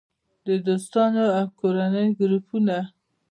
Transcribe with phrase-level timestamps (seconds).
[0.47, 2.77] -د دوستانو او کورنۍ ګروپونه